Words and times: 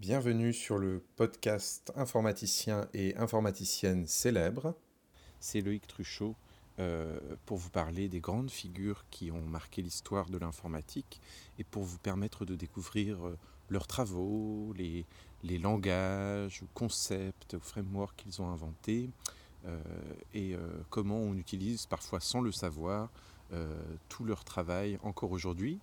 Bienvenue 0.00 0.52
sur 0.52 0.78
le 0.78 1.02
podcast 1.16 1.92
Informaticien 1.96 2.86
et 2.94 3.16
informaticienne 3.16 4.06
célèbres. 4.06 4.76
C'est 5.40 5.60
Loïc 5.60 5.88
Truchot 5.88 6.36
euh, 6.78 7.18
pour 7.46 7.56
vous 7.56 7.70
parler 7.70 8.08
des 8.08 8.20
grandes 8.20 8.52
figures 8.52 9.06
qui 9.10 9.32
ont 9.32 9.42
marqué 9.42 9.82
l'histoire 9.82 10.30
de 10.30 10.38
l'informatique 10.38 11.20
et 11.58 11.64
pour 11.64 11.82
vous 11.82 11.98
permettre 11.98 12.44
de 12.44 12.54
découvrir 12.54 13.26
euh, 13.26 13.36
leurs 13.70 13.88
travaux, 13.88 14.72
les, 14.76 15.04
les 15.42 15.58
langages, 15.58 16.62
concepts, 16.74 17.58
frameworks 17.58 18.14
qu'ils 18.18 18.40
ont 18.40 18.50
inventés 18.50 19.10
euh, 19.66 19.82
et 20.32 20.54
comment 20.90 21.18
on 21.18 21.34
utilise 21.34 21.86
parfois 21.86 22.20
sans 22.20 22.40
le 22.40 22.52
savoir 22.52 23.10
tout 24.08 24.24
leur 24.24 24.44
travail 24.44 24.98
encore 25.02 25.32
aujourd'hui. 25.32 25.80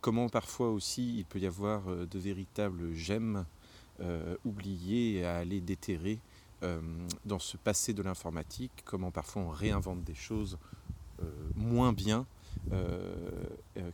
Comment 0.00 0.28
parfois 0.28 0.70
aussi 0.70 1.18
il 1.18 1.24
peut 1.26 1.40
y 1.40 1.46
avoir 1.46 1.84
de 1.84 2.18
véritables 2.18 2.94
gemmes 2.94 3.44
oublier 4.44 5.14
et 5.14 5.24
à 5.24 5.36
aller 5.36 5.60
déterrer 5.60 6.18
euh, 6.64 6.80
dans 7.24 7.38
ce 7.38 7.56
passé 7.56 7.92
de 7.92 8.02
l'informatique, 8.02 8.72
comment 8.84 9.12
parfois 9.12 9.42
on 9.42 9.48
réinvente 9.48 10.02
des 10.02 10.14
choses 10.14 10.58
euh, 11.22 11.30
moins 11.54 11.92
bien, 11.92 12.26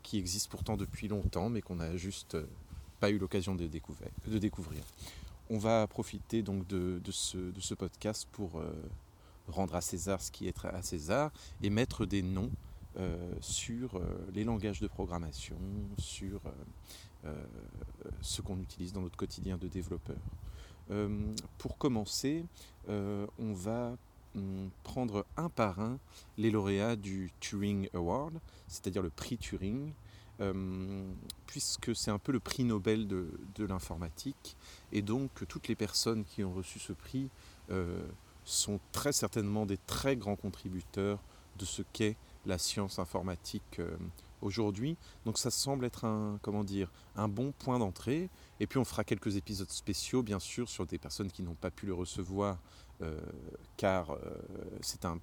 qui 0.02 0.18
existent 0.18 0.48
pourtant 0.50 0.76
depuis 0.76 1.06
longtemps, 1.06 1.50
mais 1.50 1.60
qu'on 1.60 1.76
n'a 1.76 1.96
juste 1.96 2.36
pas 2.98 3.10
eu 3.10 3.18
l'occasion 3.18 3.54
de, 3.54 3.66
découvrir. 3.66 4.82
On 5.50 5.58
va 5.58 5.86
profiter 5.86 6.42
donc 6.42 6.66
de, 6.66 7.00
ce, 7.10 7.74
podcast 7.74 8.26
pour 8.32 8.62
rendre 9.48 9.74
à 9.76 9.80
César 9.80 10.20
ce 10.22 10.32
qui 10.32 10.48
est 10.48 10.64
à 10.64 10.82
César 10.82 11.30
et 11.62 11.70
mettre 11.70 12.06
des 12.06 12.22
noms 12.22 12.50
sur 13.40 14.00
les 14.32 14.44
langages 14.44 14.80
de 14.80 14.88
programmation, 14.88 15.56
sur 15.98 16.40
euh, 16.46 16.50
ce 18.20 18.42
qu'on 18.42 18.58
utilise 18.58 18.92
dans 18.92 19.00
notre 19.00 19.16
quotidien 19.16 19.56
de 19.56 19.68
développeur. 19.68 20.16
Euh, 20.90 21.34
pour 21.58 21.78
commencer, 21.78 22.44
euh, 22.88 23.26
on 23.38 23.52
va 23.52 23.96
hum, 24.34 24.70
prendre 24.82 25.24
un 25.36 25.48
par 25.48 25.80
un 25.80 25.98
les 26.36 26.50
lauréats 26.50 26.96
du 26.96 27.32
Turing 27.40 27.88
Award, 27.94 28.38
c'est-à-dire 28.68 29.02
le 29.02 29.10
prix 29.10 29.38
Turing, 29.38 29.92
puisque 31.46 31.94
c'est 31.94 32.10
un 32.10 32.18
peu 32.18 32.32
le 32.32 32.40
prix 32.40 32.64
Nobel 32.64 33.06
de 33.06 33.64
l'informatique, 33.64 34.56
et 34.90 35.00
donc 35.00 35.30
toutes 35.46 35.68
les 35.68 35.76
personnes 35.76 36.24
qui 36.24 36.42
ont 36.42 36.52
reçu 36.52 36.80
ce 36.80 36.92
prix 36.92 37.30
sont 38.44 38.80
très 38.90 39.12
certainement 39.12 39.64
des 39.64 39.78
très 39.86 40.16
grands 40.16 40.34
contributeurs 40.34 41.20
de 41.56 41.64
ce 41.64 41.82
qu'est 41.92 42.16
la 42.46 42.58
science 42.58 42.98
informatique 42.98 43.80
aujourd'hui. 44.44 44.96
Donc 45.24 45.38
ça 45.38 45.50
semble 45.50 45.84
être 45.84 46.04
un, 46.04 46.38
comment 46.42 46.64
dire, 46.64 46.90
un 47.16 47.28
bon 47.28 47.52
point 47.52 47.78
d'entrée. 47.78 48.30
Et 48.60 48.66
puis 48.66 48.78
on 48.78 48.84
fera 48.84 49.02
quelques 49.02 49.36
épisodes 49.36 49.70
spéciaux, 49.70 50.22
bien 50.22 50.38
sûr, 50.38 50.68
sur 50.68 50.86
des 50.86 50.98
personnes 50.98 51.30
qui 51.30 51.42
n'ont 51.42 51.54
pas 51.54 51.70
pu 51.70 51.86
le 51.86 51.94
recevoir, 51.94 52.58
euh, 53.02 53.18
car 53.76 54.10
euh, 54.12 54.18
c'est 54.80 55.04
un, 55.04 55.18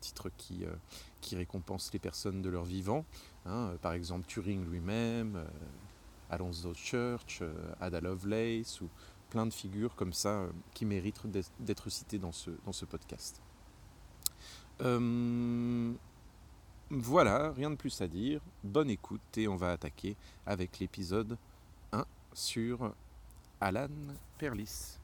titre 0.00 0.30
qui, 0.36 0.64
euh, 0.64 0.74
récompense 1.32 1.92
les 1.92 1.98
personnes 1.98 2.42
de 2.42 2.50
leur 2.50 2.64
vivant. 2.64 3.04
Hein. 3.46 3.72
par 3.80 3.92
exemple, 3.92 4.26
Turing 4.26 4.64
lui-même, 4.68 5.46
Alonso 6.28 6.74
Church, 6.74 7.42
Ada 7.80 8.00
Lovelace, 8.00 8.80
ou 8.80 8.88
plein 9.30 9.46
de 9.46 9.52
figures 9.52 9.94
comme 9.94 10.12
ça 10.12 10.46
qui 10.74 10.84
méritent 10.84 11.26
d'être 11.60 11.88
citées 11.88 12.18
dans 12.18 12.32
ce 12.32 12.84
podcast. 12.84 13.40
Voilà, 16.90 17.52
rien 17.52 17.70
de 17.70 17.76
plus 17.76 18.00
à 18.00 18.08
dire. 18.08 18.40
Bonne 18.64 18.90
écoute 18.90 19.20
et 19.36 19.46
on 19.46 19.56
va 19.56 19.72
attaquer 19.72 20.16
avec 20.46 20.78
l'épisode 20.78 21.36
1 21.92 22.04
sur 22.32 22.92
Alan 23.60 23.88
Perlis. 24.38 24.99